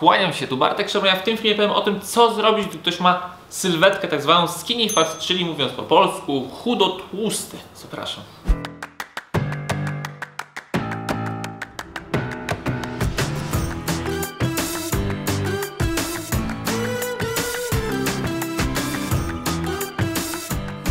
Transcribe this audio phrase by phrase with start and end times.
[0.00, 1.16] Kłaniam się, tu Bartek Szemra.
[1.16, 4.88] W tym filmie powiem o tym, co zrobić, gdy ktoś ma sylwetkę tak zwaną skinny
[4.88, 7.56] fat, czyli mówiąc po polsku, chudo tłusty.
[7.74, 8.24] Zapraszam.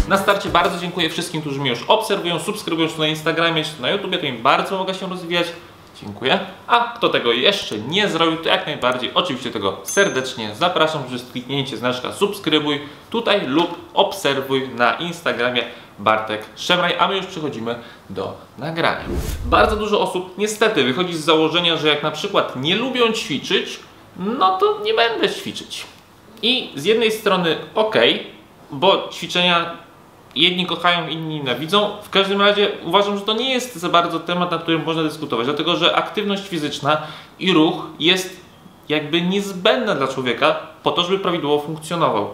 [0.08, 3.90] Na starcie bardzo dziękuję wszystkim, którzy mnie już obserwują, subskrybują czy na Instagramie, czy na
[3.90, 5.48] YouTubie, to im bardzo mogę się rozwijać.
[6.04, 6.40] Dziękuję.
[6.68, 11.78] A kto tego jeszcze nie zrobił, to jak najbardziej oczywiście tego serdecznie zapraszam przez kliknięcie
[11.78, 15.64] znaczka subskrybuj tutaj lub obserwuj na Instagramie
[16.00, 17.76] Bartek Szemraj, a my już przechodzimy
[18.10, 19.06] do nagrania.
[19.46, 23.80] Bardzo dużo osób niestety wychodzi z założenia, że jak na przykład nie lubią ćwiczyć,
[24.18, 25.86] no to nie będę ćwiczyć.
[26.42, 27.96] I z jednej strony ok,
[28.72, 29.78] bo ćwiczenia
[30.36, 31.90] jedni kochają, inni nienawidzą.
[32.04, 35.46] W każdym razie uważam, że to nie jest za bardzo temat, na którym można dyskutować,
[35.46, 37.02] dlatego że aktywność fizyczna
[37.40, 38.42] i ruch jest
[38.90, 42.30] jakby niezbędna dla człowieka po to, żeby prawidłowo funkcjonował.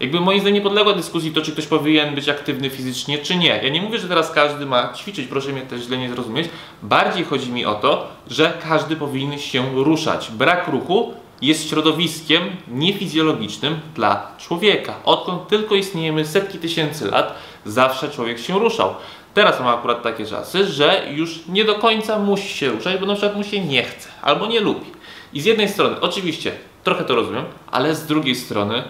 [0.00, 3.60] Jakby moim zdaniem nie podległa dyskusji to, czy ktoś powinien być aktywny fizycznie, czy nie.
[3.62, 6.48] Ja nie mówię, że teraz każdy ma ćwiczyć, proszę mnie też źle nie zrozumieć.
[6.82, 10.30] Bardziej chodzi mi o to, że każdy powinien się ruszać.
[10.30, 14.94] Brak ruchu jest środowiskiem niefizjologicznym dla człowieka.
[15.04, 18.94] Odkąd tylko istniejemy setki tysięcy lat, zawsze człowiek się ruszał.
[19.34, 23.14] Teraz mamy akurat takie czasy, że już nie do końca musi się ruszać, bo na
[23.14, 24.86] przykład mu się nie chce albo nie lubi.
[25.32, 26.52] I z jednej strony, oczywiście,
[26.84, 28.82] trochę to rozumiem, ale z drugiej strony,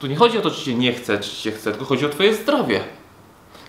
[0.00, 2.08] tu nie chodzi o to, czy się nie chce, czy się chce, tylko chodzi o
[2.08, 2.80] Twoje zdrowie.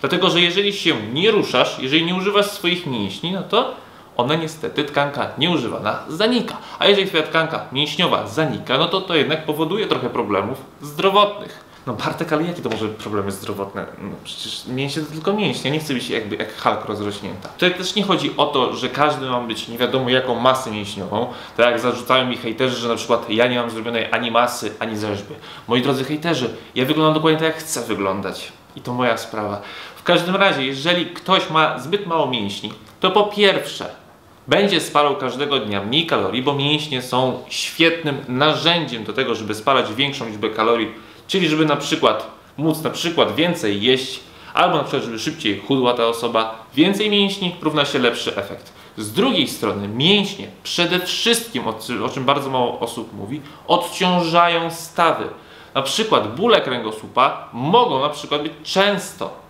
[0.00, 3.74] Dlatego, że jeżeli się nie ruszasz, jeżeli nie używasz swoich mięśni, no to
[4.16, 6.56] ona niestety, tkanka nieużywana, zanika.
[6.78, 11.72] A jeżeli twoja tkanka mięśniowa zanika, no to to jednak powoduje trochę problemów zdrowotnych.
[11.86, 13.86] No Bartek, ale jakie to może problemy zdrowotne?
[13.98, 17.48] No przecież mięśnie to tylko mięśnie, nie chcę być jakby jak Hulk rozrośnięta.
[17.48, 21.26] Tutaj też nie chodzi o to, że każdy ma być nie wiadomo jaką masę mięśniową,
[21.56, 24.98] tak jak zarzucają mi hejterzy, że na przykład ja nie mam zrobionej ani masy, ani
[24.98, 25.34] rzeźby.
[25.68, 28.52] Moi drodzy hejterzy, ja wyglądam dokładnie tak jak chcę wyglądać.
[28.76, 29.60] I to moja sprawa.
[29.96, 34.01] W każdym razie, jeżeli ktoś ma zbyt mało mięśni, to po pierwsze
[34.46, 39.94] będzie spalał każdego dnia mniej kalorii, bo mięśnie są świetnym narzędziem do tego, żeby spalać
[39.94, 40.88] większą liczbę kalorii,
[41.26, 44.20] czyli żeby na przykład móc na przykład więcej jeść,
[44.54, 48.72] albo na przykład żeby szybciej chudła ta osoba, więcej mięśni równa się lepszy efekt.
[48.96, 51.64] Z drugiej strony mięśnie przede wszystkim,
[52.04, 55.28] o czym bardzo mało osób mówi, odciążają stawy.
[55.74, 59.41] Na przykład bóle kręgosłupa mogą na przykład być często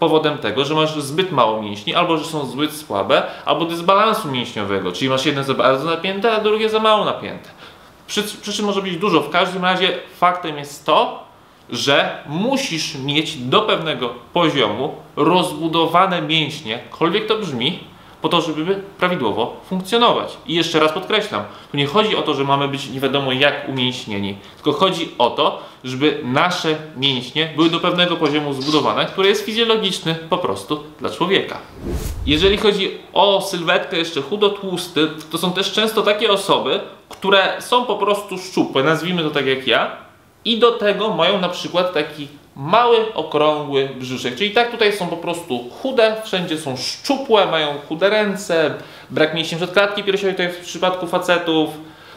[0.00, 4.92] powodem tego, że masz zbyt mało mięśni, albo że są zbyt słabe, albo dysbalansu mięśniowego,
[4.92, 7.50] czyli masz jedne za bardzo napięte, a drugie za mało napięte.
[8.06, 9.20] Przy, czym może być dużo.
[9.20, 11.24] W każdym razie faktem jest to,
[11.70, 17.89] że musisz mieć do pewnego poziomu rozbudowane mięśnie, kolwiek to brzmi,
[18.22, 20.36] po to, żeby prawidłowo funkcjonować.
[20.46, 23.68] I jeszcze raz podkreślam, tu nie chodzi o to, że mamy być nie wiadomo jak
[23.68, 29.44] umięśnieni, tylko chodzi o to, żeby nasze mięśnie były do pewnego poziomu zbudowane, który jest
[29.44, 31.58] fizjologiczny po prostu dla człowieka.
[32.26, 37.96] Jeżeli chodzi o sylwetkę jeszcze chudo-tłusty, to są też często takie osoby, które są po
[37.96, 39.96] prostu szczupłe, nazwijmy to tak jak ja,
[40.44, 42.28] i do tego mają na przykład taki
[42.60, 44.36] mały, okrągły brzuszek.
[44.36, 48.74] Czyli tak tutaj są po prostu chude, wszędzie są szczupłe, mają chude ręce,
[49.10, 51.70] brak mięśni przedklatki piersiowej, tutaj w przypadku facetów.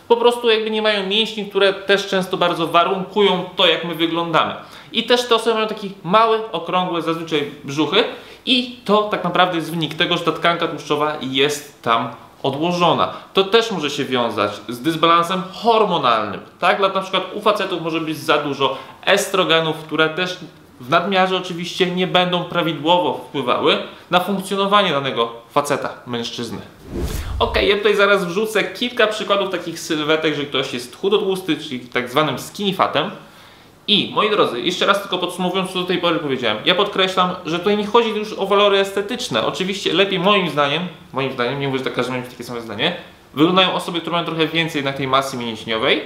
[0.08, 4.54] Po prostu jakby nie mają mięśni, które też często bardzo warunkują to, jak my wyglądamy.
[4.92, 8.04] I też te osoby mają taki mały, okrągły zazwyczaj brzuchy
[8.46, 12.10] i to tak naprawdę jest wynik tego, że ta tkanka tłuszczowa jest tam
[12.44, 13.14] odłożona.
[13.34, 16.42] To też może się wiązać z dysbalansem hormonalnym.
[16.60, 20.38] Tak, na przykład u facetów może być za dużo estrogenów, które też
[20.80, 23.78] w nadmiarze oczywiście nie będą prawidłowo wpływały
[24.12, 26.62] na funkcjonowanie danego faceta, mężczyzny.
[27.40, 32.10] Ok, ja tutaj zaraz wrzucę kilka przykładów takich sylwetek, że ktoś jest chudotłusty, czyli tak
[32.10, 33.12] zwanym skinny fatem.
[33.88, 37.60] I moi drodzy, jeszcze raz tylko podsumowując, co do tej pory powiedziałem, ja podkreślam, że
[37.60, 39.46] tutaj nie chodzi już o walory estetyczne.
[39.46, 42.96] Oczywiście lepiej moim zdaniem, moim zdaniem, nie mówię, że tak każdy ma takie same zdanie,
[43.34, 46.02] wyglądają osoby, które mają trochę więcej jednak tej masy mięśniowej,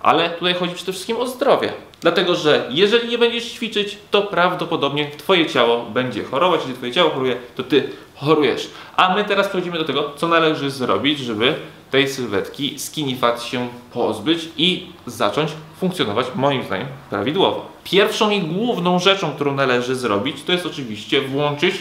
[0.00, 1.72] ale tutaj chodzi przede wszystkim o zdrowie.
[2.00, 6.60] Dlatego, że jeżeli nie będziesz ćwiczyć, to prawdopodobnie Twoje ciało będzie chorować.
[6.60, 7.90] Jeżeli Twoje ciało choruje, to Ty
[8.20, 8.70] chorujesz.
[8.96, 11.54] A my teraz przechodzimy do tego, co należy zrobić, żeby
[11.90, 15.50] tej sylwetki skinny fat się pozbyć i zacząć
[15.80, 17.66] funkcjonować moim zdaniem prawidłowo.
[17.84, 21.74] Pierwszą i główną rzeczą, którą należy zrobić, to jest oczywiście włączyć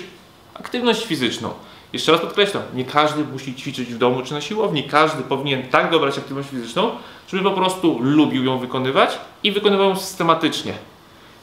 [0.53, 1.49] aktywność fizyczną.
[1.93, 4.83] Jeszcze raz podkreślam, nie każdy musi ćwiczyć w domu czy na siłowni.
[4.83, 6.91] Każdy powinien tak dobrać aktywność fizyczną,
[7.27, 10.73] żeby po prostu lubił ją wykonywać i wykonywał ją systematycznie.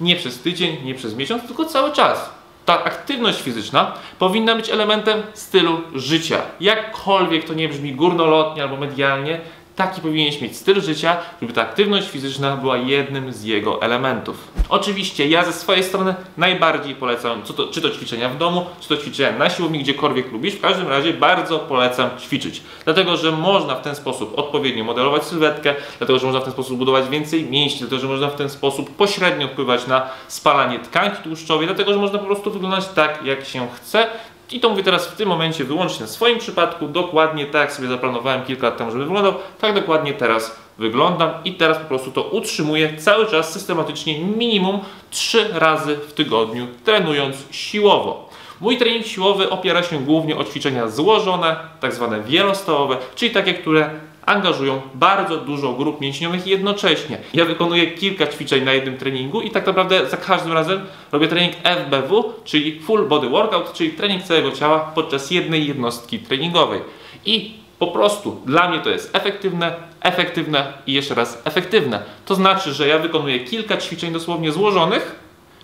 [0.01, 2.31] Nie przez tydzień, nie przez miesiąc, tylko cały czas
[2.67, 6.39] ta aktywność fizyczna powinna być elementem stylu życia.
[6.61, 9.41] Jakkolwiek to nie brzmi górnolotnie albo medialnie,
[9.76, 14.49] taki powinieneś mieć styl życia, żeby ta aktywność fizyczna była jednym z jego elementów.
[14.69, 18.96] Oczywiście ja ze swojej strony najbardziej polecam, to, czy to ćwiczenia w domu, czy to
[18.96, 20.55] ćwiczenia na siłowni, gdziekolwiek lubisz.
[20.55, 25.75] W każdym razie bardzo polecam ćwiczyć, dlatego że można w ten sposób odpowiednio modelować sylwetkę,
[25.99, 28.96] dlatego że można w ten sposób budować więcej mięśni, dlatego że można w ten sposób
[28.96, 33.69] pośrednio wpływać na spalanie tkanki tłuszczowej, dlatego że można po prostu wyglądać tak, jak się
[33.76, 34.06] chce.
[34.51, 37.89] I to mówię teraz w tym momencie wyłącznie w swoim przypadku, dokładnie tak jak sobie
[37.89, 42.23] zaplanowałem kilka lat temu, żeby wyglądał, tak dokładnie teraz wyglądam i teraz po prostu to
[42.23, 48.29] utrzymuję cały czas systematycznie minimum 3 razy w tygodniu, trenując siłowo.
[48.61, 53.91] Mój trening siłowy opiera się głównie o ćwiczenia złożone, tak zwane wielostołowe, czyli takie, które
[54.26, 57.19] angażują bardzo dużo grup mięśniowych jednocześnie.
[57.34, 60.81] Ja wykonuję kilka ćwiczeń na jednym treningu i tak naprawdę za każdym razem
[61.12, 66.81] robię trening FBW, czyli Full Body Workout, czyli trening całego ciała podczas jednej jednostki treningowej.
[67.25, 72.02] I po prostu dla mnie to jest efektywne, efektywne i jeszcze raz efektywne.
[72.26, 75.17] To znaczy, że ja wykonuję kilka ćwiczeń dosłownie złożonych,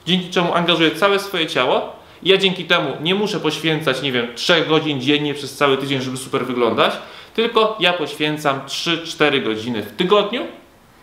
[0.07, 2.03] dzięki czemu angażuję całe swoje ciało.
[2.23, 6.17] Ja dzięki temu nie muszę poświęcać, nie wiem, 3 godzin dziennie przez cały tydzień, żeby
[6.17, 6.93] super wyglądać,
[7.35, 10.43] tylko ja poświęcam 3-4 godziny w tygodniu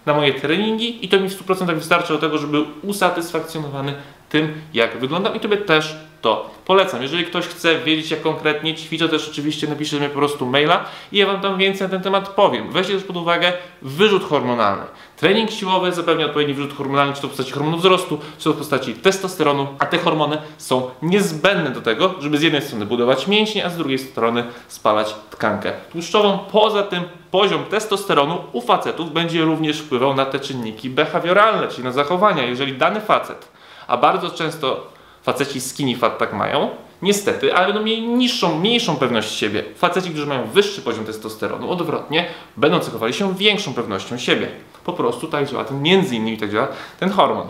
[0.05, 3.93] na moje treningi i to mi w 100% wystarczy do tego, żeby usatysfakcjonowany
[4.29, 5.35] tym, jak wyglądam.
[5.35, 7.01] I Tobie też to polecam.
[7.01, 11.17] Jeżeli ktoś chce wiedzieć, jak konkretnie ćwiczę, też oczywiście napiszcie mi po prostu maila i
[11.17, 12.71] ja Wam tam więcej na ten temat powiem.
[12.71, 14.83] Weźcie też pod uwagę wyrzut hormonalny.
[15.17, 18.57] Trening siłowy zapewnia odpowiedni wyrzut hormonalny, czy to w postaci hormonu wzrostu, czy to w
[18.57, 23.65] postaci testosteronu, a te hormony są niezbędne do tego, żeby z jednej strony budować mięśnie,
[23.65, 26.39] a z drugiej strony spalać tkankę tłuszczową.
[26.51, 31.91] Poza tym poziom testosteronu u facetów będzie również wpływał na te czynniki behawioralne, czyli na
[31.91, 32.43] zachowania.
[32.43, 33.47] Jeżeli dany facet,
[33.87, 34.98] a bardzo często
[35.33, 36.69] faceci skinny fat tak mają,
[37.01, 39.63] niestety, ale będą mieli niższą, mniejszą pewność siebie.
[39.75, 42.25] Faceci, którzy mają wyższy poziom testosteronu, odwrotnie,
[42.57, 44.47] będą cechowali się większą pewnością siebie.
[44.83, 46.67] Po prostu tak działa ten, między innymi tak działa
[46.99, 47.47] ten hormon.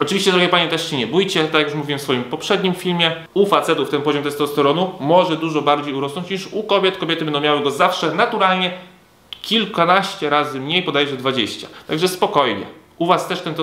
[0.00, 3.12] Oczywiście, drogie panie, też się nie bójcie, tak jak już mówiłem w swoim poprzednim filmie,
[3.34, 6.98] u facetów ten poziom testosteronu może dużo bardziej urosnąć niż u kobiet.
[6.98, 8.70] Kobiety będą miały go zawsze naturalnie
[9.42, 11.68] kilkanaście razy mniej, bodajże 20.
[11.86, 12.66] Także spokojnie.
[12.98, 13.54] U Was też ten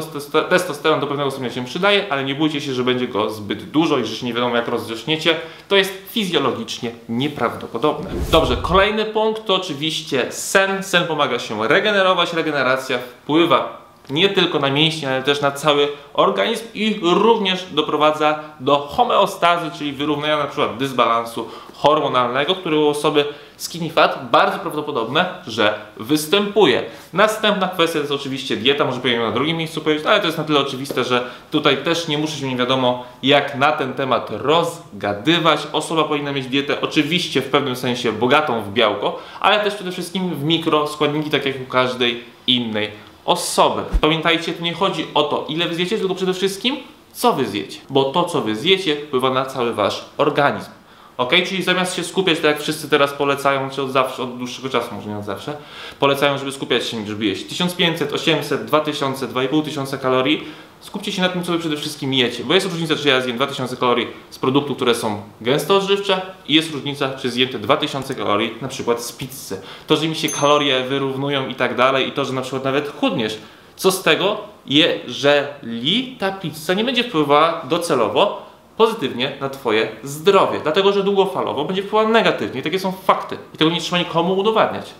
[0.50, 3.97] testosteron do pewnego stopnia się przydaje, ale nie bójcie się, że będzie go zbyt dużo
[3.97, 5.35] i że się nie wiadomo jak rozrośniecie.
[5.68, 8.09] To jest fizjologicznie nieprawdopodobne.
[8.31, 10.83] Dobrze, kolejny punkt to oczywiście sen.
[10.83, 12.33] Sen pomaga się regenerować.
[12.33, 18.77] Regeneracja wpływa nie tylko na mięśnie, ale też na cały organizm i również doprowadza do
[18.77, 23.25] homeostazy, czyli wyrównania na przykład dysbalansu hormonalnego, który u osoby
[23.57, 26.83] skinny fat bardzo prawdopodobne, że występuje.
[27.13, 30.38] Następna kwestia to jest oczywiście dieta, może powinienem na drugim miejscu powiedzieć, ale to jest
[30.38, 34.27] na tyle oczywiste, że tutaj też nie muszę się nie wiadomo jak na ten temat
[34.29, 35.67] rozgadywać.
[35.73, 40.35] Osoba powinna mieć dietę oczywiście w pewnym sensie bogatą w białko, ale też przede wszystkim
[40.35, 43.81] w mikroskładniki, tak jak u każdej innej osoby.
[44.01, 46.77] Pamiętajcie, tu nie chodzi o to, ile wy zjecie, tylko przede wszystkim
[47.13, 50.69] co wy zjecie, bo to, co wy zjecie, wpływa na cały wasz organizm.
[51.18, 54.69] Ok, czyli zamiast się skupiać, tak jak wszyscy teraz polecają, czy od zawsze, od dłuższego
[54.69, 55.57] czasu, może nie od zawsze,
[56.00, 60.44] polecają, żeby skupiać się, żeby jeść 1500, 800, 2000, 2500 kalorii,
[60.81, 62.44] skupcie się na tym, co wy przede wszystkim jecie.
[62.44, 66.54] Bo jest różnica, czy ja zjem 2000 kalorii z produktów, które są gęsto odżywcze i
[66.54, 69.62] jest różnica, czy zjem te 2000 kalorii na przykład z pizzy.
[69.88, 72.89] To, że mi się kalorie wyrównują i tak dalej i to, że na przykład nawet
[73.00, 73.38] chudniesz.
[73.75, 78.42] Co z tego, jeżeli ta pizza nie będzie wpływała docelowo
[78.77, 82.62] pozytywnie na Twoje zdrowie, dlatego że długofalowo będzie wpływała negatywnie.
[82.62, 84.94] Takie są fakty i tego nie trzeba nikomu udowadniać.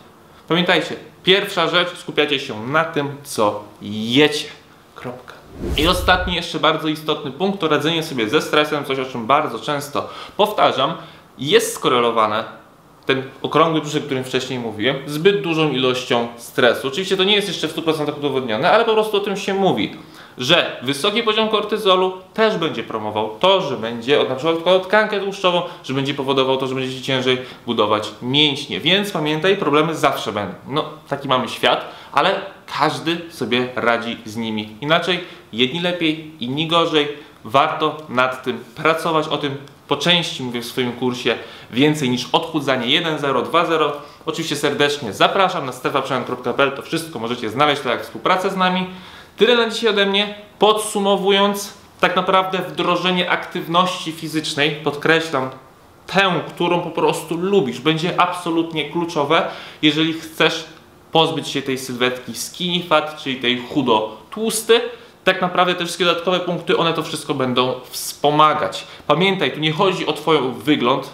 [0.48, 4.48] Pamiętajcie, pierwsza rzecz, skupiacie się na tym, co jecie.
[4.96, 5.34] Kropka.
[5.78, 9.60] I ostatni, jeszcze bardzo istotny punkt to radzenie sobie ze stresem, coś o czym bardzo
[9.60, 10.94] często powtarzam,
[11.38, 12.44] jest skorelowane
[13.06, 16.88] ten okrągły brzuszek, o którym wcześniej mówiłem, zbyt dużą ilością stresu.
[16.88, 19.96] Oczywiście to nie jest jeszcze w 100% udowodnione, ale po prostu o tym się mówi
[20.38, 25.94] że wysoki poziom kortyzolu też będzie promował to, że będzie na przykład tkankę tłuszczową, że
[25.94, 28.80] będzie powodował to, że będzie ci ciężej budować mięśnie.
[28.80, 30.56] Więc pamiętaj, problemy zawsze będą.
[30.68, 32.36] No, taki mamy świat, ale
[32.80, 35.20] każdy sobie radzi z nimi inaczej.
[35.54, 37.08] Jedni lepiej, inni gorzej.
[37.46, 39.28] Warto nad tym pracować.
[39.28, 41.36] O tym po części mówię w swoim kursie
[41.72, 43.92] więcej niż odchudzanie 1.0, 2.0.
[44.26, 46.72] Oczywiście serdecznie zapraszam na strefaprzemian.pl.
[46.72, 48.88] To wszystko możecie znaleźć, tak jak współpracę z nami.
[49.38, 50.36] Tyle na dzisiaj ode mnie.
[50.60, 55.50] Podsumowując, tak naprawdę wdrożenie aktywności fizycznej, podkreślam,
[56.08, 59.48] tę, którą po prostu lubisz, będzie absolutnie kluczowe,
[59.82, 60.66] jeżeli chcesz
[61.12, 64.82] pozbyć się tej sylwetki skinny fat, czyli tej chudo tłusty.
[65.24, 68.88] Tak naprawdę te wszystkie dodatkowe punkty, one to wszystko będą wspomagać.
[69.08, 71.10] Pamiętaj, tu nie chodzi o Twój wygląd,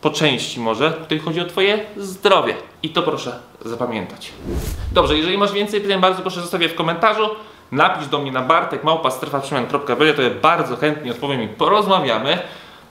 [0.00, 2.54] po części może, tutaj chodzi o Twoje zdrowie.
[2.82, 4.32] I to proszę zapamiętać.
[4.92, 7.28] Dobrze, jeżeli masz więcej pytań, bardzo proszę zostawię w komentarzu.
[7.72, 12.38] Napisz do mnie na bartek małpa.strefaprzemian.pl, to ja bardzo chętnie odpowiem i porozmawiamy.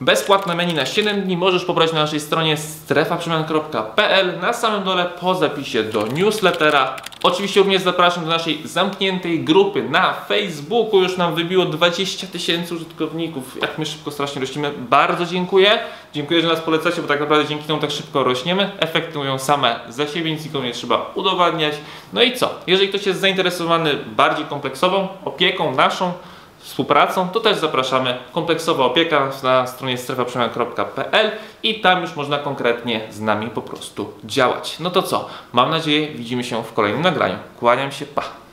[0.00, 5.34] Bezpłatne menu na 7 dni możesz pobrać na naszej stronie strefaprzemian.pl na samym dole po
[5.34, 6.96] zapisie do newslettera.
[7.22, 11.02] Oczywiście również zapraszam do naszej zamkniętej grupy na Facebooku.
[11.02, 13.62] Już nam wybiło 20 tysięcy użytkowników.
[13.62, 14.72] Jak my szybko strasznie rośniemy.
[14.78, 15.78] Bardzo dziękuję.
[16.14, 18.70] Dziękuję, że nas polecacie, bo tak naprawdę dzięki temu tak szybko rośniemy.
[18.78, 21.74] Efekty mówią same za siebie, nic nikomu nie trzeba udowadniać.
[22.12, 22.54] No i co?
[22.66, 26.12] Jeżeli ktoś jest zainteresowany bardziej kompleksową opieką naszą,
[26.58, 28.18] współpracą, to też zapraszamy.
[28.32, 31.30] Kompleksowa opieka na stronie strefaprzemian.pl
[31.62, 34.78] i tam już można konkretnie z nami po prostu działać.
[34.80, 35.28] No to co?
[35.52, 37.36] Mam nadzieję, widzimy się w kolejnym nagraniu.
[37.58, 38.45] Kłaniam się, pa!